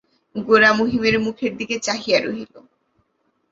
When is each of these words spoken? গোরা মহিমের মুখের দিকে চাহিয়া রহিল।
গোরা 0.35 0.71
মহিমের 0.73 1.15
মুখের 1.19 1.51
দিকে 1.57 1.75
চাহিয়া 1.79 2.19
রহিল। 2.19 2.53